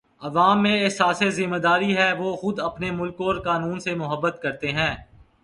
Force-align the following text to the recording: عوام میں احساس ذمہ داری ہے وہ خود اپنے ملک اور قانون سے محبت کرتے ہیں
عوام 0.21 0.61
میں 0.63 0.83
احساس 0.83 1.21
ذمہ 1.29 1.57
داری 1.57 1.95
ہے 1.97 2.11
وہ 2.13 2.35
خود 2.35 2.59
اپنے 2.59 2.91
ملک 2.91 3.21
اور 3.21 3.39
قانون 3.41 3.79
سے 3.79 3.95
محبت 3.95 4.39
کرتے 4.41 4.71
ہیں 4.71 4.93